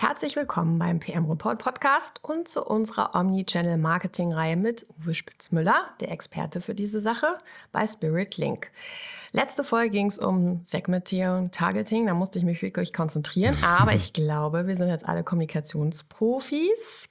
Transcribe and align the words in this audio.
Herzlich 0.00 0.36
willkommen 0.36 0.78
beim 0.78 1.00
PM 1.00 1.28
Report 1.28 1.58
Podcast 1.58 2.22
und 2.22 2.46
zu 2.46 2.64
unserer 2.64 3.16
Omnichannel 3.16 3.78
Marketing 3.78 4.32
Reihe 4.32 4.56
mit 4.56 4.86
Uwe 5.00 5.12
Spitzmüller, 5.12 5.88
der 6.00 6.12
Experte 6.12 6.60
für 6.60 6.76
diese 6.76 7.00
Sache 7.00 7.36
bei 7.72 7.84
Spirit 7.84 8.36
Link. 8.36 8.70
Letzte 9.32 9.64
Folge 9.64 9.90
ging 9.90 10.06
es 10.06 10.20
um 10.20 10.60
Segmentierung, 10.62 11.50
Targeting, 11.50 12.06
da 12.06 12.14
musste 12.14 12.38
ich 12.38 12.44
mich 12.44 12.62
wirklich 12.62 12.92
konzentrieren, 12.92 13.56
aber 13.64 13.92
ich 13.92 14.12
glaube, 14.12 14.68
wir 14.68 14.76
sind 14.76 14.86
jetzt 14.86 15.04
alle 15.04 15.24
Kommunikationsprofis. 15.24 17.10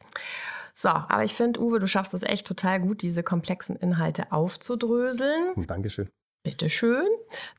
So, 0.73 0.88
aber 0.88 1.25
ich 1.25 1.33
finde, 1.33 1.59
Uwe, 1.59 1.80
du 1.80 1.88
schaffst 1.89 2.13
es 2.13 2.23
echt 2.23 2.47
total 2.47 2.80
gut, 2.80 3.02
diese 3.02 3.22
komplexen 3.22 3.75
Inhalte 3.75 4.31
aufzudröseln. 4.31 5.66
Dankeschön. 5.67 6.08
Bitteschön. 6.44 7.05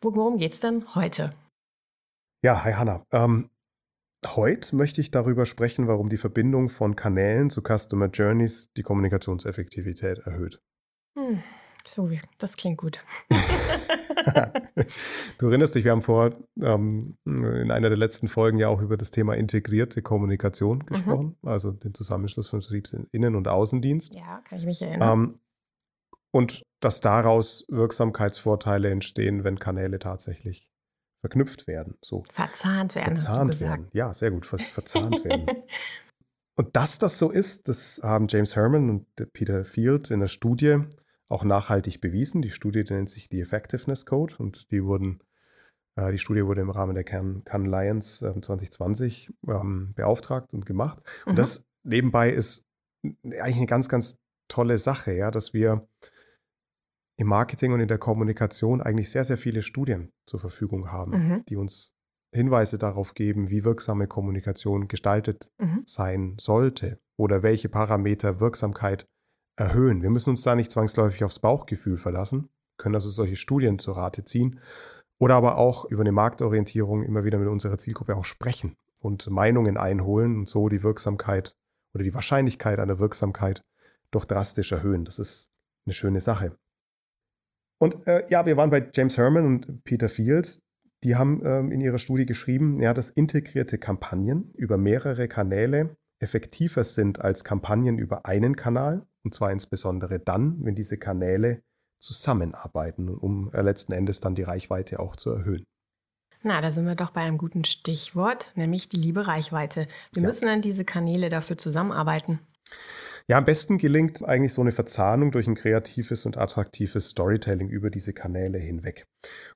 Worum 0.00 0.38
geht 0.38 0.54
es 0.54 0.60
denn 0.60 0.94
heute? 0.94 1.34
Ja, 2.42 2.64
hi 2.64 2.72
Hanna. 2.72 3.04
Ähm, 3.12 3.50
Heute 4.26 4.74
möchte 4.74 5.00
ich 5.00 5.10
darüber 5.10 5.46
sprechen, 5.46 5.86
warum 5.86 6.08
die 6.08 6.16
Verbindung 6.16 6.68
von 6.68 6.96
Kanälen 6.96 7.50
zu 7.50 7.62
Customer 7.62 8.06
Journeys 8.06 8.68
die 8.76 8.82
Kommunikationseffektivität 8.82 10.18
erhöht. 10.18 10.60
Hm, 11.16 11.42
so, 11.84 12.10
das 12.38 12.56
klingt 12.56 12.78
gut. 12.78 13.00
du 15.38 15.46
erinnerst 15.46 15.76
dich, 15.76 15.84
wir 15.84 15.92
haben 15.92 16.02
vor 16.02 16.34
ähm, 16.60 17.16
in 17.24 17.70
einer 17.70 17.88
der 17.90 17.98
letzten 17.98 18.26
Folgen 18.26 18.58
ja 18.58 18.68
auch 18.68 18.80
über 18.80 18.96
das 18.96 19.12
Thema 19.12 19.34
integrierte 19.34 20.02
Kommunikation 20.02 20.78
mhm. 20.78 20.86
gesprochen, 20.86 21.36
mhm. 21.40 21.48
also 21.48 21.70
den 21.70 21.94
Zusammenschluss 21.94 22.48
von 22.48 22.60
Vertriebsinnen- 22.60 23.36
und 23.36 23.46
Außendienst. 23.46 24.14
Ja, 24.14 24.42
kann 24.48 24.58
ich 24.58 24.66
mich 24.66 24.82
erinnern. 24.82 25.12
Ähm, 25.12 25.40
und 26.32 26.62
dass 26.80 27.00
daraus 27.00 27.64
Wirksamkeitsvorteile 27.68 28.90
entstehen, 28.90 29.44
wenn 29.44 29.58
Kanäle 29.58 29.98
tatsächlich 29.98 30.68
verknüpft 31.20 31.66
werden. 31.66 31.96
So. 32.02 32.24
Verzahnt 32.30 32.94
werden. 32.94 33.16
Verzahnt 33.16 33.60
werden. 33.60 33.88
Ja, 33.92 34.12
sehr 34.12 34.30
gut. 34.30 34.46
Ver 34.46 34.58
verzahnt 34.58 35.24
werden. 35.24 35.46
Und 36.58 36.74
dass 36.74 36.98
das 36.98 37.18
so 37.18 37.30
ist, 37.30 37.68
das 37.68 38.00
haben 38.02 38.26
James 38.28 38.56
Herman 38.56 38.90
und 38.90 39.32
Peter 39.32 39.64
Field 39.64 40.10
in 40.10 40.18
der 40.18 40.26
Studie 40.26 40.78
auch 41.28 41.44
nachhaltig 41.44 42.00
bewiesen. 42.00 42.42
Die 42.42 42.50
Studie 42.50 42.82
die 42.82 42.94
nennt 42.94 43.08
sich 43.08 43.28
die 43.28 43.40
Effectiveness 43.40 44.06
Code 44.06 44.34
und 44.38 44.68
die 44.72 44.82
wurden, 44.82 45.22
äh, 45.94 46.10
die 46.10 46.18
Studie 46.18 46.44
wurde 46.44 46.62
im 46.62 46.70
Rahmen 46.70 46.96
der 46.96 47.04
Cannes 47.04 47.44
Can 47.44 47.64
Lions 47.64 48.22
äh, 48.22 48.40
2020 48.40 49.32
ähm, 49.46 49.92
beauftragt 49.94 50.52
und 50.52 50.66
gemacht. 50.66 50.98
Mhm. 50.98 51.30
Und 51.30 51.38
das 51.38 51.64
nebenbei 51.84 52.32
ist 52.32 52.66
eigentlich 53.04 53.56
eine 53.58 53.66
ganz, 53.66 53.88
ganz 53.88 54.20
tolle 54.48 54.78
Sache, 54.78 55.12
ja, 55.14 55.30
dass 55.30 55.52
wir 55.52 55.86
im 57.18 57.26
Marketing 57.26 57.72
und 57.72 57.80
in 57.80 57.88
der 57.88 57.98
Kommunikation 57.98 58.80
eigentlich 58.80 59.10
sehr, 59.10 59.24
sehr 59.24 59.36
viele 59.36 59.62
Studien 59.62 60.12
zur 60.24 60.38
Verfügung 60.38 60.92
haben, 60.92 61.10
mhm. 61.10 61.44
die 61.48 61.56
uns 61.56 61.94
Hinweise 62.32 62.78
darauf 62.78 63.14
geben, 63.14 63.50
wie 63.50 63.64
wirksame 63.64 64.06
Kommunikation 64.06 64.86
gestaltet 64.86 65.50
mhm. 65.58 65.82
sein 65.84 66.36
sollte 66.38 67.00
oder 67.16 67.42
welche 67.42 67.68
Parameter 67.68 68.38
Wirksamkeit 68.38 69.08
erhöhen. 69.56 70.02
Wir 70.02 70.10
müssen 70.10 70.30
uns 70.30 70.42
da 70.42 70.54
nicht 70.54 70.70
zwangsläufig 70.70 71.24
aufs 71.24 71.40
Bauchgefühl 71.40 71.96
verlassen, 71.96 72.50
können 72.76 72.94
also 72.94 73.08
solche 73.08 73.36
Studien 73.36 73.80
zur 73.80 73.96
Rate 73.96 74.24
ziehen 74.24 74.60
oder 75.18 75.34
aber 75.34 75.56
auch 75.56 75.86
über 75.86 76.02
eine 76.02 76.12
Marktorientierung 76.12 77.02
immer 77.02 77.24
wieder 77.24 77.38
mit 77.38 77.48
unserer 77.48 77.78
Zielgruppe 77.78 78.14
auch 78.14 78.24
sprechen 78.24 78.76
und 79.00 79.28
Meinungen 79.28 79.76
einholen 79.76 80.36
und 80.36 80.48
so 80.48 80.68
die 80.68 80.84
Wirksamkeit 80.84 81.56
oder 81.94 82.04
die 82.04 82.14
Wahrscheinlichkeit 82.14 82.78
einer 82.78 83.00
Wirksamkeit 83.00 83.64
doch 84.12 84.24
drastisch 84.24 84.70
erhöhen. 84.70 85.04
Das 85.04 85.18
ist 85.18 85.50
eine 85.84 85.94
schöne 85.94 86.20
Sache. 86.20 86.56
Und 87.78 88.06
äh, 88.06 88.26
ja, 88.28 88.44
wir 88.46 88.56
waren 88.56 88.70
bei 88.70 88.88
James 88.92 89.16
Herman 89.16 89.46
und 89.46 89.84
Peter 89.84 90.08
Field. 90.08 90.60
Die 91.04 91.14
haben 91.14 91.42
ähm, 91.44 91.70
in 91.70 91.80
ihrer 91.80 91.98
Studie 91.98 92.26
geschrieben, 92.26 92.82
ja, 92.82 92.92
dass 92.92 93.10
integrierte 93.10 93.78
Kampagnen 93.78 94.52
über 94.54 94.76
mehrere 94.76 95.28
Kanäle 95.28 95.96
effektiver 96.18 96.82
sind 96.82 97.20
als 97.20 97.44
Kampagnen 97.44 97.98
über 97.98 98.26
einen 98.26 98.56
Kanal. 98.56 99.06
Und 99.24 99.34
zwar 99.34 99.52
insbesondere 99.52 100.18
dann, 100.18 100.58
wenn 100.64 100.74
diese 100.74 100.98
Kanäle 100.98 101.62
zusammenarbeiten, 102.00 103.08
um 103.08 103.52
äh, 103.52 103.62
letzten 103.62 103.92
Endes 103.92 104.20
dann 104.20 104.34
die 104.34 104.42
Reichweite 104.42 104.98
auch 104.98 105.16
zu 105.16 105.30
erhöhen. 105.30 105.64
Na, 106.42 106.60
da 106.60 106.70
sind 106.70 106.86
wir 106.86 106.94
doch 106.94 107.10
bei 107.10 107.20
einem 107.20 107.38
guten 107.38 107.64
Stichwort, 107.64 108.52
nämlich 108.54 108.88
die 108.88 108.96
liebe 108.96 109.26
Reichweite. 109.26 109.88
Wir 110.12 110.22
ja. 110.22 110.28
müssen 110.28 110.46
dann 110.46 110.62
diese 110.62 110.84
Kanäle 110.84 111.30
dafür 111.30 111.58
zusammenarbeiten. 111.58 112.38
Ja, 113.28 113.36
am 113.36 113.44
besten 113.44 113.76
gelingt 113.76 114.24
eigentlich 114.24 114.54
so 114.54 114.62
eine 114.62 114.72
Verzahnung 114.72 115.30
durch 115.30 115.46
ein 115.46 115.54
kreatives 115.54 116.24
und 116.24 116.38
attraktives 116.38 117.10
Storytelling 117.10 117.68
über 117.68 117.90
diese 117.90 118.14
Kanäle 118.14 118.58
hinweg. 118.58 119.06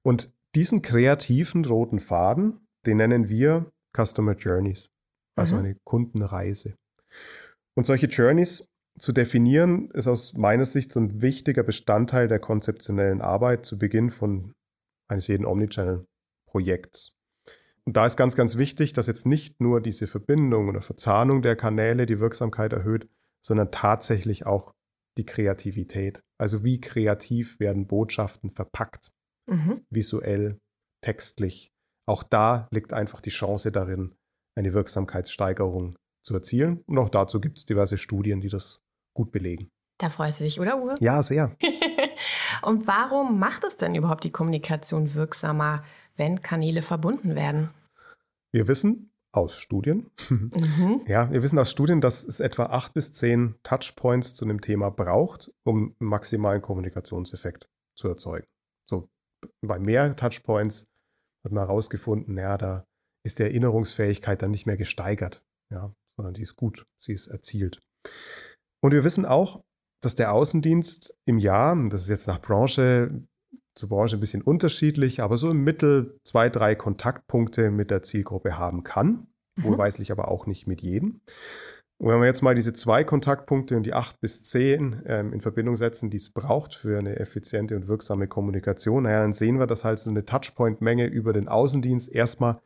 Und 0.02 0.30
diesen 0.54 0.82
kreativen 0.82 1.64
roten 1.64 1.98
Faden, 1.98 2.66
den 2.84 2.98
nennen 2.98 3.28
wir 3.30 3.70
Customer 3.96 4.34
Journeys, 4.34 4.90
also 5.36 5.54
mhm. 5.54 5.60
eine 5.60 5.76
Kundenreise. 5.84 6.76
Und 7.74 7.86
solche 7.86 8.06
Journeys 8.06 8.66
zu 8.98 9.12
definieren, 9.12 9.90
ist 9.92 10.06
aus 10.06 10.34
meiner 10.34 10.66
Sicht 10.66 10.92
so 10.92 11.00
ein 11.00 11.22
wichtiger 11.22 11.62
Bestandteil 11.62 12.28
der 12.28 12.38
konzeptionellen 12.38 13.22
Arbeit 13.22 13.64
zu 13.64 13.78
Beginn 13.78 14.10
von 14.10 14.52
eines 15.08 15.28
jeden 15.28 15.46
Omnichannel-Projekts. 15.46 17.16
Und 17.84 17.96
da 17.96 18.06
ist 18.06 18.16
ganz, 18.16 18.36
ganz 18.36 18.56
wichtig, 18.56 18.92
dass 18.92 19.06
jetzt 19.06 19.26
nicht 19.26 19.60
nur 19.60 19.80
diese 19.80 20.06
Verbindung 20.06 20.68
oder 20.68 20.82
Verzahnung 20.82 21.42
der 21.42 21.56
Kanäle 21.56 22.06
die 22.06 22.20
Wirksamkeit 22.20 22.72
erhöht, 22.72 23.08
sondern 23.44 23.72
tatsächlich 23.72 24.46
auch 24.46 24.72
die 25.18 25.26
Kreativität. 25.26 26.22
Also 26.38 26.64
wie 26.64 26.80
kreativ 26.80 27.58
werden 27.60 27.86
Botschaften 27.86 28.50
verpackt, 28.50 29.10
mhm. 29.46 29.84
visuell, 29.90 30.60
textlich. 31.02 31.72
Auch 32.06 32.22
da 32.22 32.68
liegt 32.70 32.92
einfach 32.92 33.20
die 33.20 33.30
Chance 33.30 33.72
darin, 33.72 34.14
eine 34.56 34.72
Wirksamkeitssteigerung 34.72 35.96
zu 36.24 36.34
erzielen. 36.34 36.82
Und 36.86 36.98
auch 36.98 37.08
dazu 37.08 37.40
gibt 37.40 37.58
es 37.58 37.64
diverse 37.64 37.98
Studien, 37.98 38.40
die 38.40 38.48
das 38.48 38.84
gut 39.14 39.32
belegen. 39.32 39.70
Da 39.98 40.10
freust 40.10 40.40
du 40.40 40.44
dich, 40.44 40.58
oder 40.58 40.82
Uwe? 40.82 40.96
Ja, 41.00 41.22
sehr. 41.22 41.56
Und 42.62 42.86
warum 42.86 43.38
macht 43.38 43.64
es 43.64 43.76
denn 43.76 43.94
überhaupt 43.94 44.24
die 44.24 44.32
Kommunikation 44.32 45.14
wirksamer, 45.14 45.84
wenn 46.16 46.42
Kanäle 46.42 46.82
verbunden 46.82 47.34
werden? 47.34 47.70
Wir 48.52 48.68
wissen, 48.68 49.12
aus 49.32 49.56
Studien. 49.58 50.10
Mhm. 50.28 50.50
Ja, 51.06 51.30
wir 51.32 51.42
wissen 51.42 51.58
aus 51.58 51.70
Studien, 51.70 52.00
dass 52.00 52.24
es 52.24 52.38
etwa 52.38 52.66
acht 52.66 52.94
bis 52.94 53.12
zehn 53.12 53.56
Touchpoints 53.62 54.34
zu 54.34 54.44
einem 54.44 54.60
Thema 54.60 54.90
braucht, 54.90 55.50
um 55.64 55.94
einen 55.98 56.08
maximalen 56.08 56.62
Kommunikationseffekt 56.62 57.68
zu 57.96 58.08
erzeugen. 58.08 58.46
So 58.88 59.08
bei 59.62 59.78
mehr 59.78 60.14
Touchpoints 60.14 60.86
hat 61.44 61.52
man 61.52 61.66
herausgefunden, 61.66 62.36
ja, 62.38 62.56
da 62.56 62.84
ist 63.24 63.38
die 63.38 63.44
Erinnerungsfähigkeit 63.44 64.42
dann 64.42 64.50
nicht 64.50 64.66
mehr 64.66 64.76
gesteigert, 64.76 65.44
ja, 65.70 65.94
sondern 66.16 66.34
die 66.34 66.42
ist 66.42 66.56
gut, 66.56 66.86
sie 67.02 67.12
ist 67.12 67.26
erzielt. 67.26 67.80
Und 68.82 68.92
wir 68.92 69.04
wissen 69.04 69.24
auch, 69.24 69.62
dass 70.02 70.14
der 70.14 70.32
Außendienst 70.32 71.16
im 71.24 71.38
Jahr, 71.38 71.76
das 71.88 72.02
ist 72.02 72.08
jetzt 72.08 72.26
nach 72.26 72.40
Branche 72.40 73.26
zu 73.74 73.88
Branche 73.88 74.16
ein 74.16 74.20
bisschen 74.20 74.42
unterschiedlich, 74.42 75.22
aber 75.22 75.36
so 75.36 75.50
im 75.50 75.64
Mittel 75.64 76.18
zwei, 76.24 76.48
drei 76.48 76.74
Kontaktpunkte 76.74 77.70
mit 77.70 77.90
der 77.90 78.02
Zielgruppe 78.02 78.58
haben 78.58 78.84
kann. 78.84 79.26
Mhm. 79.56 79.64
Wohlweislich 79.64 80.12
aber 80.12 80.28
auch 80.28 80.46
nicht 80.46 80.66
mit 80.66 80.82
jedem. 80.82 81.20
Und 81.98 82.08
wenn 82.08 82.18
wir 82.18 82.26
jetzt 82.26 82.42
mal 82.42 82.56
diese 82.56 82.72
zwei 82.72 83.04
Kontaktpunkte 83.04 83.76
und 83.76 83.84
die 83.84 83.94
acht 83.94 84.20
bis 84.20 84.42
zehn 84.42 85.02
ähm, 85.06 85.32
in 85.32 85.40
Verbindung 85.40 85.76
setzen, 85.76 86.10
die 86.10 86.16
es 86.16 86.30
braucht 86.30 86.74
für 86.74 86.98
eine 86.98 87.20
effiziente 87.20 87.76
und 87.76 87.86
wirksame 87.86 88.26
Kommunikation, 88.26 89.04
naja, 89.04 89.20
dann 89.20 89.32
sehen 89.32 89.60
wir, 89.60 89.68
dass 89.68 89.84
halt 89.84 90.00
so 90.00 90.10
eine 90.10 90.24
Touchpoint-Menge 90.24 91.06
über 91.06 91.32
den 91.32 91.46
Außendienst 91.46 92.10
erstmal 92.12 92.60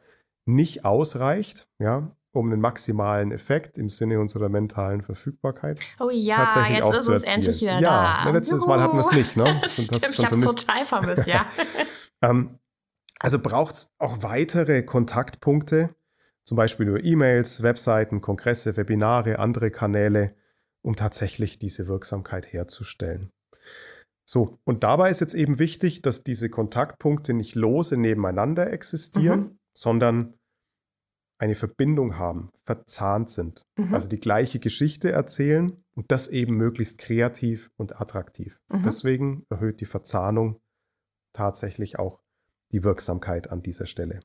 nicht 0.46 0.86
ausreicht, 0.86 1.68
ja, 1.78 2.15
um 2.36 2.52
einen 2.52 2.60
maximalen 2.60 3.32
Effekt 3.32 3.78
im 3.78 3.88
Sinne 3.88 4.20
unserer 4.20 4.48
mentalen 4.48 5.02
Verfügbarkeit 5.02 5.80
oh 5.98 6.10
ja, 6.10 6.36
tatsächlich 6.36 6.76
jetzt 6.76 6.84
auch 6.84 6.94
ist 6.94 7.08
es 7.08 7.22
endlich 7.22 7.60
wieder 7.60 7.80
ja, 7.80 8.24
da. 8.24 8.30
letztes 8.30 8.60
Juhu. 8.60 8.68
Mal 8.68 8.80
hatten 8.80 8.96
wir 8.96 9.00
es 9.00 9.12
nicht. 9.12 9.36
Ne? 9.36 9.44
Das 9.62 9.72
Stimmt, 9.74 10.04
das 10.04 10.12
ich 10.12 10.24
habe 10.24 10.36
es 10.36 10.42
total 10.42 10.84
vermisst, 10.84 11.26
ja. 11.26 11.46
ähm, 12.22 12.58
also 13.18 13.38
braucht 13.38 13.74
es 13.74 13.94
auch 13.98 14.22
weitere 14.22 14.82
Kontaktpunkte, 14.82 15.94
zum 16.44 16.56
Beispiel 16.56 16.88
über 16.88 17.02
E-Mails, 17.02 17.62
Webseiten, 17.62 18.20
Kongresse, 18.20 18.76
Webinare, 18.76 19.38
andere 19.38 19.70
Kanäle, 19.70 20.36
um 20.82 20.94
tatsächlich 20.94 21.58
diese 21.58 21.88
Wirksamkeit 21.88 22.52
herzustellen. 22.52 23.32
So, 24.28 24.58
und 24.64 24.82
dabei 24.82 25.10
ist 25.10 25.20
jetzt 25.20 25.34
eben 25.34 25.58
wichtig, 25.58 26.02
dass 26.02 26.24
diese 26.24 26.50
Kontaktpunkte 26.50 27.32
nicht 27.32 27.54
lose 27.54 27.96
nebeneinander 27.96 28.72
existieren, 28.72 29.40
mhm. 29.40 29.58
sondern 29.72 30.34
eine 31.38 31.54
Verbindung 31.54 32.18
haben, 32.18 32.50
verzahnt 32.64 33.30
sind. 33.30 33.66
Mhm. 33.76 33.94
Also 33.94 34.08
die 34.08 34.20
gleiche 34.20 34.58
Geschichte 34.58 35.10
erzählen 35.10 35.84
und 35.94 36.10
das 36.10 36.28
eben 36.28 36.56
möglichst 36.56 36.98
kreativ 36.98 37.70
und 37.76 38.00
attraktiv. 38.00 38.58
Mhm. 38.68 38.82
Deswegen 38.82 39.46
erhöht 39.50 39.80
die 39.80 39.86
Verzahnung 39.86 40.60
tatsächlich 41.32 41.98
auch 41.98 42.20
die 42.72 42.82
Wirksamkeit 42.84 43.50
an 43.50 43.62
dieser 43.62 43.86
Stelle. 43.86 44.20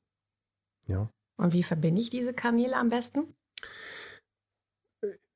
Ja. 0.87 1.11
Und 1.37 1.53
wie 1.53 1.63
verbinde 1.63 2.01
ich 2.01 2.09
diese 2.09 2.33
Kanäle 2.33 2.75
am 2.75 2.89
besten? 2.89 3.33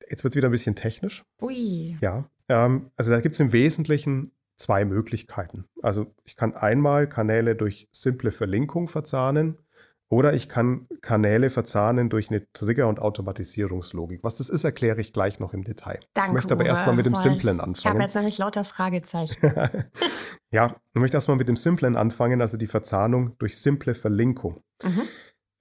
Jetzt 0.08 0.24
wird 0.24 0.32
es 0.32 0.36
wieder 0.36 0.48
ein 0.48 0.52
bisschen 0.52 0.76
technisch. 0.76 1.24
Ui. 1.40 1.98
Ja. 2.00 2.30
Ähm, 2.48 2.90
also 2.96 3.10
da 3.10 3.20
gibt 3.20 3.34
es 3.34 3.40
im 3.40 3.52
Wesentlichen 3.52 4.32
zwei 4.56 4.84
Möglichkeiten. 4.84 5.66
Also 5.82 6.14
ich 6.24 6.36
kann 6.36 6.54
einmal 6.54 7.08
Kanäle 7.08 7.56
durch 7.56 7.88
simple 7.92 8.30
Verlinkung 8.30 8.88
verzahnen 8.88 9.58
oder 10.08 10.34
ich 10.34 10.48
kann 10.48 10.86
Kanäle 11.00 11.50
verzahnen 11.50 12.08
durch 12.08 12.30
eine 12.30 12.46
Trigger- 12.52 12.88
und 12.88 13.00
Automatisierungslogik. 13.00 14.22
Was 14.22 14.36
das 14.36 14.48
ist, 14.48 14.62
erkläre 14.62 15.00
ich 15.00 15.12
gleich 15.12 15.40
noch 15.40 15.52
im 15.52 15.64
Detail. 15.64 16.00
Danke, 16.14 16.30
ich 16.30 16.34
möchte 16.34 16.54
aber 16.54 16.64
erstmal 16.64 16.94
mit 16.94 17.06
dem 17.06 17.14
Simplen 17.14 17.60
anfangen. 17.60 17.74
Ich 17.76 17.86
habe 17.86 18.02
jetzt 18.02 18.14
nämlich 18.14 18.38
lauter 18.38 18.64
Fragezeichen. 18.64 19.36
ja, 20.50 20.76
ich 20.94 21.00
möchte 21.00 21.16
erstmal 21.16 21.36
mit 21.36 21.48
dem 21.48 21.56
Simplen 21.56 21.96
anfangen, 21.96 22.40
also 22.40 22.56
die 22.56 22.68
Verzahnung 22.68 23.36
durch 23.38 23.58
simple 23.58 23.94
Verlinkung. 23.94 24.62
Mhm. 24.82 25.02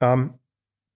Ähm, 0.01 0.33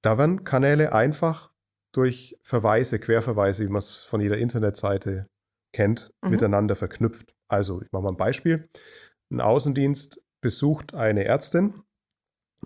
da 0.03 0.17
werden 0.17 0.43
Kanäle 0.43 0.93
einfach 0.93 1.51
durch 1.91 2.37
Verweise, 2.43 2.99
Querverweise, 2.99 3.65
wie 3.65 3.69
man 3.69 3.79
es 3.79 4.03
von 4.03 4.21
jeder 4.21 4.37
Internetseite 4.37 5.27
kennt, 5.73 6.13
mhm. 6.21 6.29
miteinander 6.29 6.75
verknüpft. 6.75 7.33
Also, 7.47 7.81
ich 7.81 7.91
mache 7.91 8.03
mal 8.03 8.11
ein 8.11 8.17
Beispiel. 8.17 8.69
Ein 9.31 9.41
Außendienst 9.41 10.21
besucht 10.41 10.93
eine 10.93 11.25
Ärztin 11.25 11.81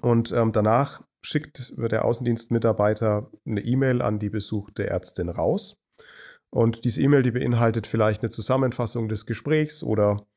und 0.01 0.31
ähm, 0.31 0.51
danach 0.51 1.01
schickt 1.22 1.74
der 1.78 2.06
Außendienstmitarbeiter 2.06 3.31
eine 3.45 3.62
E-Mail 3.62 4.01
an 4.01 4.19
die 4.19 4.30
besuchte 4.30 4.88
Ärztin 4.88 5.30
raus. 5.30 5.78
Und 6.50 6.84
diese 6.84 7.01
E-Mail, 7.01 7.24
die 7.24 7.31
beinhaltet 7.31 7.88
vielleicht 7.88 8.22
eine 8.22 8.30
Zusammenfassung 8.30 9.07
des 9.07 9.25
Gesprächs 9.25 9.84
oder 9.84 10.28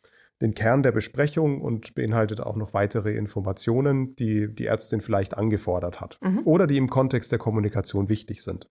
den 0.40 0.54
Kern 0.54 0.82
der 0.82 0.92
Besprechung 0.92 1.60
und 1.60 1.94
beinhaltet 1.94 2.40
auch 2.40 2.56
noch 2.56 2.74
weitere 2.74 3.14
Informationen, 3.14 4.14
die 4.16 4.54
die 4.54 4.66
Ärztin 4.66 5.00
vielleicht 5.00 5.36
angefordert 5.36 6.00
hat 6.00 6.18
mhm. 6.22 6.42
oder 6.44 6.66
die 6.66 6.76
im 6.76 6.88
Kontext 6.88 7.32
der 7.32 7.38
Kommunikation 7.38 8.08
wichtig 8.08 8.42
sind. 8.42 8.68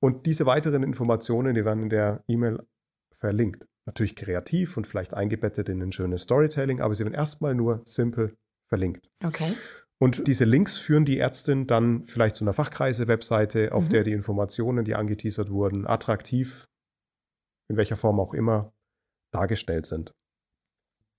Und 0.00 0.26
diese 0.26 0.46
weiteren 0.46 0.82
Informationen, 0.82 1.54
die 1.54 1.64
werden 1.64 1.82
in 1.82 1.90
der 1.90 2.22
E-Mail 2.28 2.60
verlinkt. 3.14 3.66
Natürlich 3.86 4.16
kreativ 4.16 4.76
und 4.76 4.86
vielleicht 4.86 5.14
eingebettet 5.14 5.68
in 5.68 5.82
ein 5.82 5.92
schönes 5.92 6.22
Storytelling, 6.22 6.80
aber 6.80 6.94
sie 6.94 7.04
werden 7.04 7.14
erstmal 7.14 7.54
nur 7.54 7.82
simpel 7.84 8.36
verlinkt. 8.68 9.08
Okay. 9.22 9.54
Und 10.00 10.26
diese 10.26 10.44
Links 10.44 10.76
führen 10.76 11.04
die 11.04 11.18
Ärztin 11.18 11.66
dann 11.66 12.04
vielleicht 12.04 12.36
zu 12.36 12.44
einer 12.44 12.52
Fachkreise-Webseite, 12.52 13.72
auf 13.72 13.86
mhm. 13.86 13.90
der 13.90 14.04
die 14.04 14.12
Informationen, 14.12 14.84
die 14.84 14.94
angeteasert 14.94 15.50
wurden, 15.50 15.86
attraktiv, 15.86 16.68
in 17.68 17.76
welcher 17.76 17.96
Form 17.96 18.18
auch 18.20 18.34
immer, 18.34 18.72
dargestellt 19.32 19.86
sind. 19.86 20.12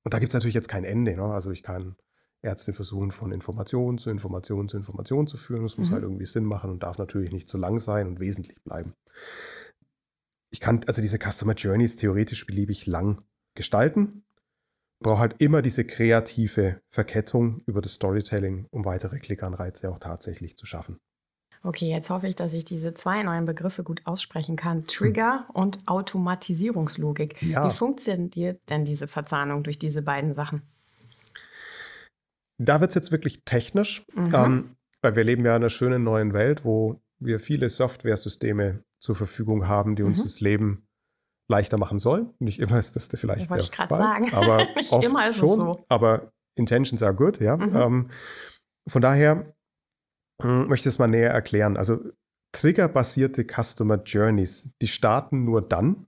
Und 0.03 0.13
da 0.13 0.19
gibt 0.19 0.29
es 0.29 0.33
natürlich 0.33 0.53
jetzt 0.53 0.67
kein 0.67 0.83
Ende. 0.83 1.15
Ne? 1.15 1.23
Also 1.23 1.51
ich 1.51 1.63
kann 1.63 1.95
Ärzte 2.43 2.73
versuchen, 2.73 3.11
von 3.11 3.31
Information 3.31 3.97
zu 3.97 4.09
Information 4.09 4.69
zu 4.69 4.77
Information 4.77 5.25
zu 5.25 5.37
führen. 5.37 5.63
Das 5.63 5.77
muss 5.77 5.89
mhm. 5.89 5.93
halt 5.93 6.03
irgendwie 6.03 6.25
Sinn 6.25 6.45
machen 6.45 6.69
und 6.69 6.83
darf 6.83 6.97
natürlich 6.97 7.31
nicht 7.31 7.49
zu 7.49 7.57
lang 7.57 7.79
sein 7.79 8.07
und 8.07 8.19
wesentlich 8.19 8.61
bleiben. 8.63 8.93
Ich 10.51 10.59
kann 10.59 10.81
also 10.85 11.01
diese 11.01 11.17
Customer 11.17 11.53
Journeys 11.53 11.95
theoretisch 11.95 12.45
beliebig 12.45 12.85
lang 12.85 13.23
gestalten 13.55 14.24
brauche 14.99 15.19
halt 15.19 15.35
immer 15.39 15.61
diese 15.61 15.85
kreative 15.85 16.81
Verkettung 16.89 17.61
über 17.65 17.81
das 17.81 17.93
Storytelling, 17.93 18.67
um 18.71 18.85
weitere 18.85 19.19
Klickanreize 19.19 19.89
auch 19.89 19.99
tatsächlich 19.99 20.55
zu 20.55 20.65
schaffen. 20.65 20.99
Okay, 21.63 21.89
jetzt 21.89 22.11
hoffe 22.11 22.27
ich, 22.27 22.35
dass 22.35 22.53
ich 22.53 22.63
diese 22.63 22.93
zwei 22.93 23.23
neuen 23.23 23.45
Begriffe 23.45 23.83
gut 23.83 24.01
aussprechen 24.05 24.55
kann. 24.55 24.85
Trigger 24.85 25.45
hm. 25.47 25.55
und 25.55 25.79
Automatisierungslogik. 25.87 27.41
Ja. 27.41 27.65
Wie 27.65 27.75
funktioniert 27.75 28.61
denn 28.69 28.85
diese 28.85 29.07
Verzahnung 29.07 29.63
durch 29.63 29.79
diese 29.79 30.03
beiden 30.03 30.35
Sachen? 30.35 30.61
Da 32.57 32.79
wird 32.81 32.91
es 32.91 32.95
jetzt 32.95 33.11
wirklich 33.11 33.43
technisch, 33.43 34.05
mhm. 34.13 34.33
ähm, 34.33 34.75
weil 35.01 35.15
wir 35.15 35.23
leben 35.23 35.43
ja 35.43 35.55
in 35.55 35.63
einer 35.63 35.69
schönen 35.69 36.03
neuen 36.03 36.33
Welt, 36.33 36.63
wo 36.63 37.01
wir 37.19 37.39
viele 37.39 37.67
Software-Systeme 37.67 38.83
zur 38.99 39.15
Verfügung 39.15 39.67
haben, 39.67 39.95
die 39.95 40.03
uns 40.03 40.19
mhm. 40.19 40.23
das 40.23 40.39
Leben 40.39 40.87
leichter 41.47 41.77
machen 41.77 41.99
soll. 41.99 42.33
Nicht 42.39 42.59
immer 42.59 42.79
ist 42.79 42.95
das 42.95 43.07
vielleicht 43.07 43.43
ich 43.43 43.47
der 43.47 43.57
ich 43.57 43.75
Fall, 43.75 43.89
sagen. 43.89 44.33
aber 44.33 44.57
Nicht 44.75 44.91
oft 44.91 45.05
immer 45.05 45.29
ist 45.29 45.37
schon. 45.37 45.49
Es 45.49 45.55
so. 45.55 45.85
Aber 45.89 46.31
Intentions 46.55 47.03
are 47.03 47.13
good, 47.13 47.39
ja. 47.39 47.57
Mhm. 47.57 47.75
Ähm, 47.75 48.09
von 48.87 49.01
daher 49.01 49.53
hm, 50.41 50.67
möchte 50.67 50.89
ich 50.89 50.95
es 50.95 50.99
mal 50.99 51.07
näher 51.07 51.31
erklären. 51.31 51.77
Also 51.77 51.99
triggerbasierte 52.53 53.45
Customer 53.45 54.01
Journeys, 54.03 54.69
die 54.81 54.87
starten 54.87 55.43
nur 55.43 55.61
dann, 55.61 56.07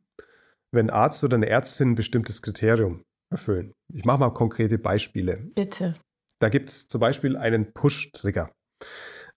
wenn 0.71 0.89
Arzt 0.89 1.23
oder 1.23 1.35
eine 1.35 1.49
Ärztin 1.49 1.91
ein 1.91 1.95
bestimmtes 1.95 2.41
Kriterium 2.41 3.03
erfüllen. 3.31 3.73
Ich 3.93 4.05
mache 4.05 4.19
mal 4.19 4.33
konkrete 4.33 4.77
Beispiele. 4.77 5.37
Bitte. 5.55 5.95
Da 6.39 6.49
gibt 6.49 6.69
es 6.69 6.87
zum 6.87 7.01
Beispiel 7.01 7.35
einen 7.35 7.73
Push-Trigger. 7.73 8.51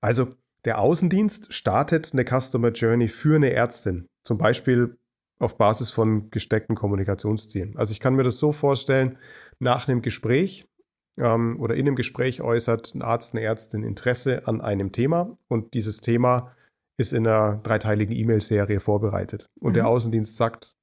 Also 0.00 0.34
der 0.64 0.78
Außendienst 0.78 1.52
startet 1.52 2.12
eine 2.12 2.24
Customer 2.24 2.70
Journey 2.70 3.08
für 3.08 3.36
eine 3.36 3.52
Ärztin. 3.52 4.06
Zum 4.24 4.38
Beispiel 4.38 4.98
auf 5.40 5.56
Basis 5.56 5.90
von 5.90 6.30
gesteckten 6.30 6.76
Kommunikationszielen. 6.76 7.76
Also 7.76 7.92
ich 7.92 8.00
kann 8.00 8.14
mir 8.14 8.22
das 8.22 8.38
so 8.38 8.52
vorstellen, 8.52 9.18
nach 9.58 9.88
einem 9.88 10.02
Gespräch 10.02 10.68
ähm, 11.18 11.58
oder 11.58 11.74
in 11.74 11.86
einem 11.86 11.96
Gespräch 11.96 12.42
äußert 12.42 12.94
ein 12.94 13.02
Arzt, 13.02 13.34
eine 13.34 13.42
Ärztin 13.42 13.82
Interesse 13.82 14.46
an 14.46 14.60
einem 14.60 14.92
Thema 14.92 15.36
und 15.48 15.74
dieses 15.74 16.00
Thema 16.00 16.54
ist 16.98 17.12
in 17.14 17.26
einer 17.26 17.56
dreiteiligen 17.62 18.14
E-Mail-Serie 18.14 18.78
vorbereitet. 18.78 19.48
Und 19.58 19.70
mhm. 19.70 19.74
der 19.74 19.88
Außendienst 19.88 20.36
sagt, 20.36 20.76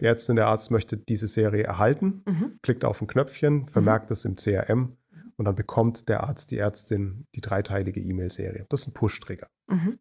die 0.00 0.06
Ärztin, 0.06 0.36
der 0.36 0.46
Arzt 0.46 0.70
möchte 0.70 0.96
diese 0.96 1.26
Serie 1.26 1.64
erhalten, 1.64 2.22
mhm. 2.26 2.58
klickt 2.62 2.84
auf 2.86 3.02
ein 3.02 3.06
Knöpfchen, 3.06 3.54
mhm. 3.54 3.68
vermerkt 3.68 4.10
es 4.10 4.24
im 4.24 4.36
CRM 4.36 4.96
und 5.36 5.44
dann 5.44 5.54
bekommt 5.54 6.08
der 6.08 6.24
Arzt, 6.24 6.50
die 6.50 6.58
Ärztin 6.58 7.26
die 7.34 7.42
dreiteilige 7.42 8.00
E-Mail-Serie. 8.00 8.66
Das 8.70 8.80
ist 8.80 8.88
ein 8.88 8.94
Push-Trigger. 8.94 9.48
Mhm. 9.68 9.98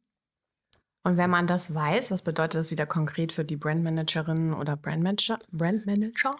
Und 1.07 1.15
wenn 1.15 1.29
man 1.29 1.47
das 1.47 1.73
weiß, 1.73 2.11
was 2.11 2.21
bedeutet 2.21 2.59
das 2.59 2.69
wieder 2.69 2.85
konkret 2.85 3.31
für 3.31 3.45
die 3.45 3.55
Brandmanagerin 3.55 4.51
oder 4.51 4.75
Brandmanager? 4.75 5.39
Brandmanager? 5.53 6.35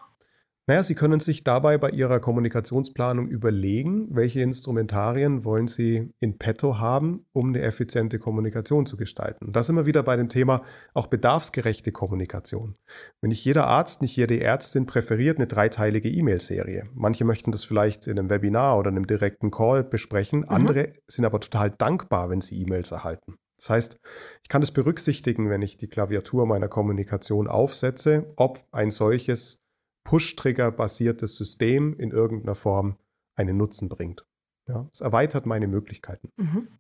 Naja, 0.67 0.83
Sie 0.83 0.93
können 0.93 1.21
sich 1.21 1.45
dabei 1.45 1.77
bei 1.77 1.89
Ihrer 1.91 2.19
Kommunikationsplanung 2.19 3.29
überlegen, 3.29 4.13
welche 4.13 4.41
Instrumentarien 4.41 5.45
wollen 5.45 5.67
Sie 5.67 6.11
in 6.19 6.37
petto 6.37 6.79
haben, 6.79 7.25
um 7.31 7.47
eine 7.47 7.61
effiziente 7.61 8.19
Kommunikation 8.19 8.85
zu 8.85 8.97
gestalten. 8.97 9.45
Und 9.45 9.55
da 9.55 9.63
sind 9.63 9.77
wir 9.77 9.85
wieder 9.85 10.03
bei 10.03 10.17
dem 10.17 10.27
Thema 10.27 10.63
auch 10.93 11.07
bedarfsgerechte 11.07 11.93
Kommunikation. 11.93 12.75
Wenn 13.21 13.29
nicht 13.29 13.45
jeder 13.45 13.67
Arzt, 13.67 14.01
nicht 14.01 14.17
jede 14.17 14.41
Ärztin 14.41 14.86
präferiert 14.86 15.38
eine 15.38 15.47
dreiteilige 15.47 16.09
E-Mail-Serie. 16.09 16.89
Manche 16.93 17.24
möchten 17.24 17.53
das 17.53 17.63
vielleicht 17.63 18.05
in 18.05 18.19
einem 18.19 18.29
Webinar 18.29 18.77
oder 18.77 18.89
einem 18.89 19.07
direkten 19.07 19.50
Call 19.50 19.86
besprechen. 19.86 20.41
Mhm. 20.41 20.50
Andere 20.50 20.93
sind 21.07 21.24
aber 21.24 21.39
total 21.39 21.71
dankbar, 21.71 22.29
wenn 22.29 22.41
sie 22.41 22.62
E-Mails 22.62 22.91
erhalten. 22.91 23.38
Das 23.57 23.69
heißt, 23.69 23.99
ich 24.43 24.49
kann 24.49 24.61
das 24.61 24.71
berücksichtigen, 24.71 25.49
wenn 25.49 25.61
ich 25.61 25.77
die 25.77 25.87
Klaviatur 25.87 26.45
meiner 26.45 26.67
Kommunikation 26.67 27.47
aufsetze, 27.47 28.31
ob 28.35 28.63
ein 28.71 28.91
solches 28.91 29.63
Push-Trigger-basiertes 30.05 31.35
System 31.35 31.97
in 31.97 32.11
irgendeiner 32.11 32.55
Form 32.55 32.97
einen 33.35 33.57
Nutzen 33.57 33.89
bringt. 33.89 34.25
Ja, 34.67 34.87
es 34.91 35.01
erweitert 35.01 35.45
meine 35.45 35.67
Möglichkeiten. 35.67 36.31
Mhm. 36.37 36.79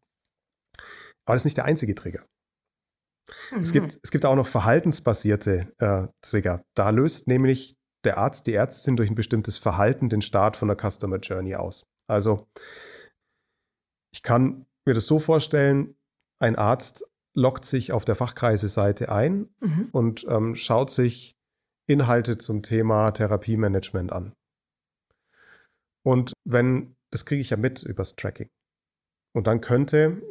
Aber 1.25 1.35
das 1.35 1.41
ist 1.41 1.45
nicht 1.45 1.57
der 1.57 1.65
einzige 1.65 1.95
Trigger. 1.95 2.25
Mhm. 3.51 3.59
Es, 3.59 3.71
gibt, 3.71 3.99
es 4.01 4.11
gibt 4.11 4.25
auch 4.25 4.35
noch 4.35 4.47
verhaltensbasierte 4.47 5.73
äh, 5.79 6.07
Trigger. 6.21 6.63
Da 6.73 6.89
löst 6.89 7.27
nämlich 7.27 7.75
der 8.03 8.17
Arzt, 8.17 8.47
die 8.47 8.53
Ärztin 8.53 8.95
durch 8.95 9.09
ein 9.09 9.15
bestimmtes 9.15 9.57
Verhalten 9.57 10.07
den 10.07 10.21
Start 10.21 10.55
von 10.55 10.69
der 10.69 10.77
Customer 10.77 11.17
Journey 11.17 11.55
aus. 11.55 11.85
Also 12.07 12.47
ich 14.13 14.23
kann 14.23 14.65
mir 14.85 14.93
das 14.93 15.05
so 15.05 15.19
vorstellen, 15.19 15.96
ein 16.39 16.55
Arzt 16.55 17.05
loggt 17.33 17.65
sich 17.65 17.93
auf 17.93 18.03
der 18.03 18.15
Fachkreise-Seite 18.15 19.09
ein 19.09 19.49
mhm. 19.59 19.89
und 19.91 20.25
ähm, 20.27 20.55
schaut 20.55 20.89
sich 20.89 21.35
Inhalte 21.87 22.37
zum 22.37 22.63
Thema 22.63 23.11
Therapiemanagement 23.11 24.11
an. 24.11 24.33
Und 26.03 26.33
wenn, 26.45 26.95
das 27.11 27.25
kriege 27.25 27.41
ich 27.41 27.51
ja 27.51 27.57
mit 27.57 27.83
übers 27.83 28.15
Tracking. 28.15 28.49
Und 29.33 29.45
dann 29.45 29.61
könnte, 29.61 30.21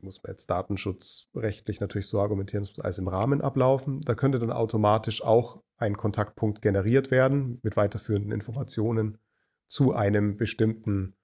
muss 0.00 0.22
man 0.22 0.30
jetzt 0.30 0.48
datenschutzrechtlich 0.48 1.80
natürlich 1.80 2.06
so 2.06 2.20
argumentieren, 2.20 2.62
es 2.62 2.70
muss 2.70 2.84
alles 2.84 2.98
im 2.98 3.08
Rahmen 3.08 3.40
ablaufen, 3.40 4.00
da 4.02 4.14
könnte 4.14 4.38
dann 4.38 4.52
automatisch 4.52 5.22
auch 5.22 5.60
ein 5.76 5.96
Kontaktpunkt 5.96 6.62
generiert 6.62 7.10
werden 7.10 7.58
mit 7.62 7.76
weiterführenden 7.76 8.30
Informationen 8.32 9.18
zu 9.66 9.92
einem 9.92 10.36
bestimmten 10.36 11.16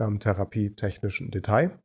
ähm, 0.00 0.18
therapietechnischen 0.18 1.30
Detail 1.30 1.78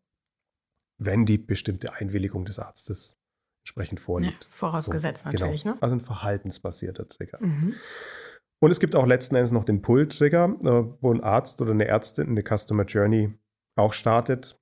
wenn 0.97 1.25
die 1.25 1.37
bestimmte 1.37 1.93
Einwilligung 1.93 2.45
des 2.45 2.59
Arztes 2.59 3.17
entsprechend 3.65 3.99
vorliegt. 3.99 4.45
Ja, 4.45 4.49
vorausgesetzt 4.51 5.23
so, 5.23 5.29
natürlich. 5.31 5.63
Genau. 5.63 5.75
Ne? 5.75 5.81
Also 5.81 5.95
ein 5.95 6.01
verhaltensbasierter 6.01 7.07
Trigger. 7.07 7.39
Mhm. 7.41 7.75
Und 8.61 8.71
es 8.71 8.79
gibt 8.79 8.95
auch 8.95 9.05
letzten 9.05 9.35
Endes 9.35 9.51
noch 9.51 9.65
den 9.65 9.81
Pull-Trigger, 9.81 10.57
äh, 10.61 11.01
wo 11.01 11.13
ein 11.13 11.21
Arzt 11.21 11.61
oder 11.61 11.71
eine 11.71 11.85
Ärztin 11.85 12.29
eine 12.29 12.43
Customer 12.43 12.85
Journey 12.85 13.33
auch 13.75 13.93
startet. 13.93 14.57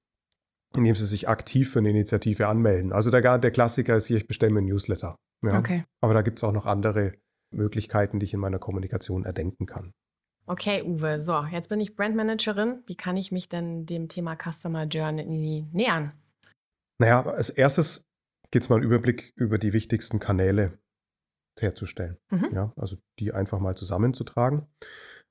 indem 0.75 0.95
sie 0.95 1.05
sich 1.05 1.27
aktiv 1.27 1.71
für 1.71 1.79
eine 1.79 1.89
Initiative 1.89 2.47
anmelden. 2.47 2.93
Also 2.93 3.11
der, 3.11 3.38
der 3.38 3.51
Klassiker 3.51 3.95
ist 3.95 4.05
hier, 4.05 4.17
ich 4.17 4.27
bestelle 4.27 4.53
mir 4.53 4.61
ein 4.61 4.65
Newsletter. 4.65 5.15
Ja? 5.43 5.59
Okay. 5.59 5.83
Aber 6.01 6.13
da 6.13 6.21
gibt 6.21 6.39
es 6.39 6.43
auch 6.43 6.53
noch 6.53 6.65
andere 6.65 7.13
Möglichkeiten, 7.53 8.19
die 8.19 8.25
ich 8.25 8.33
in 8.33 8.39
meiner 8.39 8.59
Kommunikation 8.59 9.25
erdenken 9.25 9.65
kann. 9.65 9.91
Okay, 10.48 10.83
Uwe, 10.83 11.19
so, 11.19 11.45
jetzt 11.45 11.69
bin 11.69 11.79
ich 11.79 11.95
Brandmanagerin. 11.95 12.83
Wie 12.86 12.95
kann 12.95 13.15
ich 13.15 13.31
mich 13.31 13.48
denn 13.48 13.86
dem 13.86 14.10
Thema 14.10 14.36
Customer 14.36 14.83
Journey 14.83 15.67
nähern? 15.71 16.13
Naja, 17.00 17.25
als 17.25 17.50
erstes 17.50 18.05
geht 18.51 18.63
es 18.63 18.69
mal 18.69 18.75
einen 18.75 18.86
Überblick 18.86 19.33
über 19.36 19.57
die 19.57 19.74
wichtigsten 19.74 20.19
Kanäle 20.19 20.77
herzustellen. 21.60 22.17
Mhm. 22.31 22.50
Ja, 22.53 22.74
also 22.75 22.98
die 23.19 23.33
einfach 23.33 23.60
mal 23.60 23.75
zusammenzutragen 23.75 24.67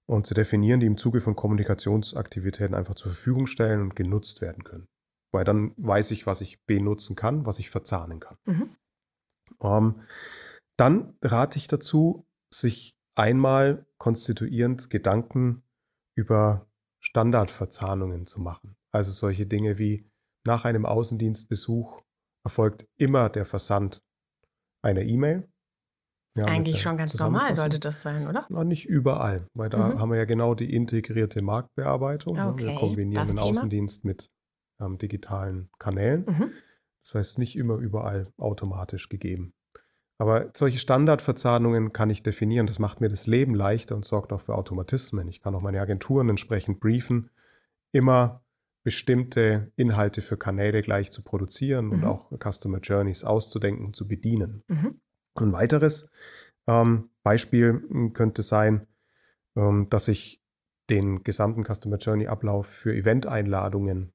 und 0.06 0.26
zu 0.26 0.34
definieren, 0.34 0.80
die 0.80 0.86
im 0.86 0.96
Zuge 0.96 1.20
von 1.20 1.36
Kommunikationsaktivitäten 1.36 2.74
einfach 2.74 2.94
zur 2.94 3.12
Verfügung 3.12 3.46
stellen 3.46 3.80
und 3.80 3.96
genutzt 3.96 4.40
werden 4.40 4.64
können. 4.64 4.88
Weil 5.32 5.44
dann 5.44 5.72
weiß 5.76 6.10
ich, 6.10 6.26
was 6.26 6.40
ich 6.40 6.64
benutzen 6.66 7.14
kann, 7.14 7.46
was 7.46 7.58
ich 7.58 7.70
verzahnen 7.70 8.20
kann. 8.20 8.36
Mhm. 8.46 8.76
Ähm, 9.62 10.02
dann 10.76 11.14
rate 11.22 11.58
ich 11.58 11.68
dazu, 11.68 12.26
sich 12.52 12.96
einmal 13.14 13.86
konstituierend 14.00 14.90
Gedanken 14.90 15.62
über 16.16 16.66
Standardverzahnungen 17.00 18.26
zu 18.26 18.40
machen. 18.40 18.76
Also 18.92 19.12
solche 19.12 19.46
Dinge 19.46 19.78
wie 19.78 20.10
nach 20.44 20.64
einem 20.64 20.86
Außendienstbesuch 20.86 22.02
erfolgt 22.44 22.88
immer 22.96 23.28
der 23.28 23.44
Versand 23.44 24.02
einer 24.82 25.02
E-Mail 25.02 25.50
ja, 26.36 26.44
Eigentlich 26.44 26.80
schon 26.80 26.96
ganz 26.96 27.18
normal 27.18 27.54
sollte 27.54 27.80
das 27.80 28.02
sein, 28.02 28.28
oder? 28.28 28.46
Na, 28.48 28.62
nicht 28.62 28.86
überall, 28.86 29.48
weil 29.52 29.68
da 29.68 29.88
mhm. 29.88 29.98
haben 29.98 30.10
wir 30.10 30.18
ja 30.18 30.24
genau 30.26 30.54
die 30.54 30.72
integrierte 30.72 31.42
Marktbearbeitung. 31.42 32.38
Okay, 32.38 32.64
ne? 32.64 32.70
Wir 32.70 32.78
kombinieren 32.78 33.26
den. 33.26 33.38
Außendienst 33.38 34.04
mit 34.04 34.30
ähm, 34.80 34.96
digitalen 34.96 35.70
Kanälen. 35.78 36.24
Mhm. 36.26 36.52
Das 37.02 37.14
heißt, 37.14 37.38
nicht 37.38 37.56
immer 37.56 37.76
überall 37.76 38.28
automatisch 38.38 39.08
gegeben. 39.08 39.54
Aber 40.20 40.50
solche 40.54 40.78
Standardverzahnungen 40.78 41.94
kann 41.94 42.10
ich 42.10 42.22
definieren. 42.22 42.66
Das 42.66 42.78
macht 42.78 43.00
mir 43.00 43.08
das 43.08 43.26
Leben 43.26 43.54
leichter 43.54 43.96
und 43.96 44.04
sorgt 44.04 44.34
auch 44.34 44.40
für 44.42 44.54
Automatismen. 44.54 45.26
Ich 45.28 45.40
kann 45.40 45.54
auch 45.54 45.62
meine 45.62 45.80
Agenturen 45.80 46.28
entsprechend 46.28 46.78
briefen, 46.78 47.30
immer 47.90 48.44
bestimmte 48.82 49.72
Inhalte 49.76 50.20
für 50.20 50.36
Kanäle 50.36 50.82
gleich 50.82 51.10
zu 51.10 51.24
produzieren 51.24 51.86
mhm. 51.86 51.92
und 51.92 52.04
auch 52.04 52.30
Customer 52.38 52.80
Journeys 52.80 53.24
auszudenken 53.24 53.86
und 53.86 53.96
zu 53.96 54.06
bedienen. 54.06 54.62
Mhm. 54.68 55.00
Ein 55.36 55.52
weiteres 55.54 56.10
ähm, 56.66 57.08
Beispiel 57.22 57.82
hm, 57.88 58.12
könnte 58.12 58.42
sein, 58.42 58.86
ähm, 59.56 59.88
dass 59.88 60.06
ich 60.08 60.42
den 60.90 61.24
gesamten 61.24 61.64
Customer 61.64 61.96
Journey 61.96 62.26
Ablauf 62.26 62.66
für 62.66 62.94
Event-Einladungen 62.94 64.12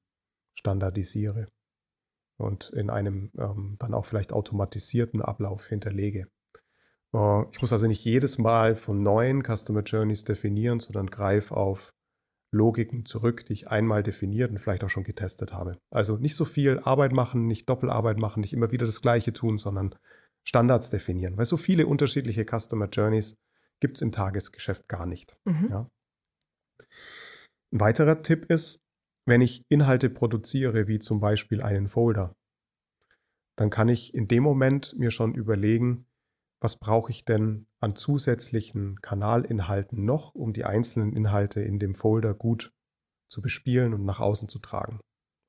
standardisiere 0.54 1.48
und 2.38 2.70
in 2.70 2.90
einem 2.90 3.30
ähm, 3.38 3.76
dann 3.78 3.94
auch 3.94 4.04
vielleicht 4.04 4.32
automatisierten 4.32 5.22
Ablauf 5.22 5.66
hinterlege. 5.66 6.28
Äh, 7.14 7.42
ich 7.52 7.60
muss 7.60 7.72
also 7.72 7.86
nicht 7.86 8.04
jedes 8.04 8.38
Mal 8.38 8.76
von 8.76 9.02
neuen 9.02 9.42
Customer 9.42 9.82
Journeys 9.82 10.24
definieren, 10.24 10.80
sondern 10.80 11.06
greife 11.06 11.56
auf 11.56 11.92
Logiken 12.52 13.04
zurück, 13.04 13.44
die 13.46 13.52
ich 13.52 13.68
einmal 13.68 14.02
definiert 14.02 14.50
und 14.50 14.58
vielleicht 14.58 14.84
auch 14.84 14.90
schon 14.90 15.04
getestet 15.04 15.52
habe. 15.52 15.78
Also 15.90 16.16
nicht 16.16 16.36
so 16.36 16.44
viel 16.44 16.78
Arbeit 16.80 17.12
machen, 17.12 17.46
nicht 17.46 17.68
Doppelarbeit 17.68 18.18
machen, 18.18 18.40
nicht 18.40 18.52
immer 18.52 18.70
wieder 18.70 18.86
das 18.86 19.02
Gleiche 19.02 19.32
tun, 19.32 19.58
sondern 19.58 19.94
Standards 20.44 20.90
definieren, 20.90 21.36
weil 21.36 21.44
so 21.44 21.56
viele 21.56 21.86
unterschiedliche 21.86 22.44
Customer 22.44 22.88
Journeys 22.88 23.36
gibt 23.80 23.96
es 23.96 24.02
im 24.02 24.12
Tagesgeschäft 24.12 24.88
gar 24.88 25.06
nicht. 25.06 25.36
Mhm. 25.44 25.68
Ja. 25.70 25.90
Ein 27.72 27.80
weiterer 27.80 28.22
Tipp 28.22 28.46
ist, 28.46 28.85
wenn 29.26 29.40
ich 29.40 29.64
Inhalte 29.68 30.08
produziere, 30.08 30.86
wie 30.86 30.98
zum 30.98 31.20
Beispiel 31.20 31.62
einen 31.62 31.88
Folder, 31.88 32.34
dann 33.56 33.70
kann 33.70 33.88
ich 33.88 34.14
in 34.14 34.28
dem 34.28 34.42
Moment 34.42 34.94
mir 34.98 35.10
schon 35.10 35.34
überlegen, 35.34 36.06
was 36.60 36.78
brauche 36.78 37.10
ich 37.10 37.24
denn 37.24 37.66
an 37.80 37.96
zusätzlichen 37.96 39.00
Kanalinhalten 39.02 40.04
noch, 40.04 40.34
um 40.34 40.52
die 40.52 40.64
einzelnen 40.64 41.12
Inhalte 41.12 41.60
in 41.60 41.78
dem 41.78 41.94
Folder 41.94 42.34
gut 42.34 42.72
zu 43.28 43.42
bespielen 43.42 43.92
und 43.92 44.04
nach 44.04 44.20
außen 44.20 44.48
zu 44.48 44.58
tragen. 44.58 45.00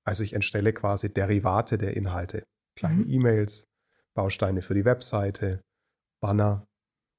Also 0.05 0.23
ich 0.23 0.33
entstelle 0.33 0.73
quasi 0.73 1.13
Derivate 1.13 1.77
der 1.77 1.95
Inhalte, 1.95 2.43
kleine 2.75 3.03
mhm. 3.03 3.09
E-Mails, 3.09 3.67
Bausteine 4.15 4.61
für 4.61 4.73
die 4.73 4.85
Webseite, 4.85 5.61
Banner, 6.21 6.65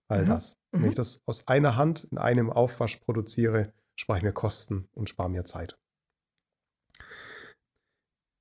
all 0.09 0.25
mhm. 0.25 0.29
das. 0.29 0.55
Wenn 0.73 0.85
ich 0.85 0.93
mhm. 0.93 0.97
das 0.97 1.23
aus 1.27 1.47
einer 1.49 1.77
Hand 1.77 2.05
in 2.05 2.19
einem 2.19 2.50
Aufwasch 2.50 2.97
produziere, 2.97 3.73
spare 3.95 4.19
ich 4.19 4.25
mir 4.25 4.33
Kosten 4.33 4.88
und 4.93 5.09
spare 5.09 5.31
mir 5.31 5.45
Zeit. 5.45 5.79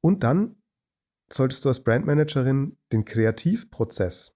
Und 0.01 0.23
dann 0.23 0.61
solltest 1.31 1.65
du 1.65 1.69
als 1.69 1.83
Brandmanagerin 1.83 2.77
den 2.91 3.05
Kreativprozess, 3.05 4.35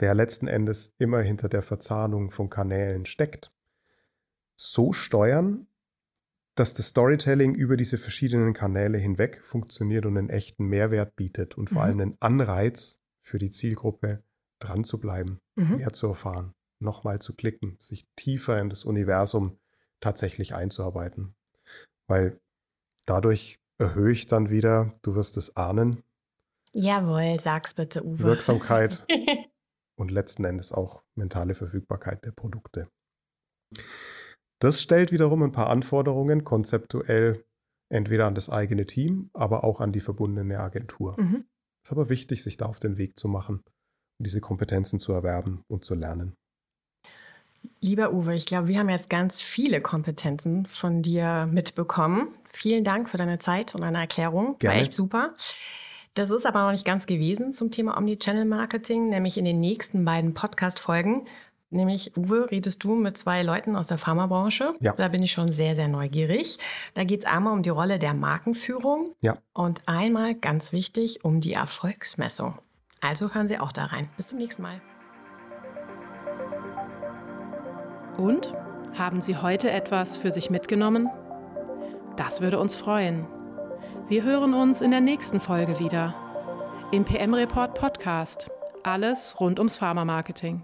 der 0.00 0.14
letzten 0.14 0.46
Endes 0.46 0.94
immer 0.98 1.20
hinter 1.20 1.48
der 1.48 1.62
Verzahnung 1.62 2.30
von 2.30 2.50
Kanälen 2.50 3.06
steckt, 3.06 3.52
so 4.56 4.92
steuern, 4.92 5.66
dass 6.54 6.74
das 6.74 6.88
Storytelling 6.88 7.54
über 7.54 7.76
diese 7.76 7.98
verschiedenen 7.98 8.54
Kanäle 8.54 8.98
hinweg 8.98 9.44
funktioniert 9.44 10.06
und 10.06 10.16
einen 10.16 10.30
echten 10.30 10.66
Mehrwert 10.66 11.16
bietet 11.16 11.56
und 11.56 11.68
vor 11.68 11.82
mhm. 11.82 11.84
allem 11.84 12.00
einen 12.00 12.16
Anreiz 12.20 13.02
für 13.22 13.38
die 13.38 13.50
Zielgruppe, 13.50 14.22
dran 14.60 14.84
zu 14.84 15.00
bleiben, 15.00 15.40
mhm. 15.56 15.76
mehr 15.76 15.92
zu 15.92 16.06
erfahren, 16.06 16.54
nochmal 16.78 17.18
zu 17.20 17.34
klicken, 17.34 17.76
sich 17.80 18.06
tiefer 18.16 18.58
in 18.60 18.68
das 18.68 18.84
Universum 18.84 19.58
tatsächlich 20.00 20.54
einzuarbeiten. 20.54 21.34
Weil 22.06 22.40
dadurch 23.04 23.58
erhöhe 23.84 24.12
ich 24.12 24.26
dann 24.26 24.50
wieder, 24.50 24.94
du 25.02 25.14
wirst 25.14 25.36
es 25.36 25.56
ahnen. 25.56 26.02
Jawohl, 26.72 27.38
sag's 27.38 27.74
bitte, 27.74 28.04
Uwe. 28.04 28.18
Wirksamkeit 28.20 29.06
und 29.96 30.10
letzten 30.10 30.44
Endes 30.44 30.72
auch 30.72 31.02
mentale 31.14 31.54
Verfügbarkeit 31.54 32.24
der 32.24 32.32
Produkte. 32.32 32.88
Das 34.60 34.82
stellt 34.82 35.12
wiederum 35.12 35.42
ein 35.42 35.52
paar 35.52 35.70
Anforderungen 35.70 36.44
konzeptuell 36.44 37.44
entweder 37.90 38.26
an 38.26 38.34
das 38.34 38.48
eigene 38.48 38.86
Team, 38.86 39.30
aber 39.34 39.62
auch 39.62 39.80
an 39.80 39.92
die 39.92 40.00
verbundene 40.00 40.58
Agentur. 40.58 41.20
Mhm. 41.20 41.44
Es 41.82 41.88
ist 41.88 41.92
aber 41.92 42.08
wichtig, 42.08 42.42
sich 42.42 42.56
da 42.56 42.66
auf 42.66 42.80
den 42.80 42.96
Weg 42.96 43.18
zu 43.18 43.28
machen 43.28 43.56
und 44.18 44.26
diese 44.26 44.40
Kompetenzen 44.40 44.98
zu 44.98 45.12
erwerben 45.12 45.62
und 45.68 45.84
zu 45.84 45.94
lernen. 45.94 46.34
Lieber 47.80 48.12
Uwe, 48.12 48.34
ich 48.34 48.46
glaube, 48.46 48.68
wir 48.68 48.78
haben 48.78 48.88
jetzt 48.88 49.10
ganz 49.10 49.42
viele 49.42 49.80
Kompetenzen 49.80 50.66
von 50.66 51.02
dir 51.02 51.46
mitbekommen. 51.46 52.28
Vielen 52.54 52.84
Dank 52.84 53.08
für 53.08 53.16
deine 53.16 53.38
Zeit 53.38 53.74
und 53.74 53.82
deine 53.82 53.98
Erklärung. 53.98 54.56
Gerne. 54.58 54.76
War 54.76 54.82
echt 54.82 54.92
super. 54.92 55.34
Das 56.14 56.30
ist 56.30 56.46
aber 56.46 56.62
noch 56.62 56.70
nicht 56.70 56.84
ganz 56.84 57.06
gewesen 57.06 57.52
zum 57.52 57.70
Thema 57.70 57.98
Omnichannel 57.98 58.44
Marketing, 58.44 59.08
nämlich 59.08 59.36
in 59.36 59.44
den 59.44 59.60
nächsten 59.60 60.04
beiden 60.04 60.32
Podcast-Folgen 60.32 61.26
Nämlich, 61.74 62.16
Uwe, 62.16 62.50
redest 62.52 62.84
du 62.84 62.94
mit 62.94 63.18
zwei 63.18 63.42
Leuten 63.42 63.74
aus 63.74 63.88
der 63.88 63.98
Pharmabranche. 63.98 64.74
Ja. 64.78 64.92
Da 64.92 65.08
bin 65.08 65.24
ich 65.24 65.32
schon 65.32 65.50
sehr, 65.50 65.74
sehr 65.74 65.88
neugierig. 65.88 66.58
Da 66.94 67.02
geht 67.02 67.20
es 67.20 67.26
einmal 67.26 67.52
um 67.52 67.64
die 67.64 67.70
Rolle 67.70 67.98
der 67.98 68.14
Markenführung 68.14 69.12
ja. 69.20 69.38
und 69.52 69.82
einmal, 69.86 70.36
ganz 70.36 70.72
wichtig, 70.72 71.24
um 71.24 71.40
die 71.40 71.52
Erfolgsmessung. 71.52 72.58
Also 73.00 73.34
hören 73.34 73.48
Sie 73.48 73.58
auch 73.58 73.72
da 73.72 73.86
rein. 73.86 74.08
Bis 74.16 74.28
zum 74.28 74.38
nächsten 74.38 74.62
Mal. 74.62 74.80
Und? 78.16 78.54
Haben 78.94 79.20
Sie 79.20 79.36
heute 79.36 79.72
etwas 79.72 80.16
für 80.16 80.30
sich 80.30 80.50
mitgenommen? 80.50 81.10
Das 82.16 82.40
würde 82.40 82.58
uns 82.58 82.76
freuen. 82.76 83.26
Wir 84.08 84.22
hören 84.22 84.54
uns 84.54 84.82
in 84.82 84.90
der 84.90 85.00
nächsten 85.00 85.40
Folge 85.40 85.80
wieder. 85.80 86.14
Im 86.92 87.04
PM 87.04 87.34
Report 87.34 87.74
Podcast. 87.74 88.50
Alles 88.84 89.40
rund 89.40 89.58
ums 89.58 89.78
Pharma-Marketing. 89.78 90.62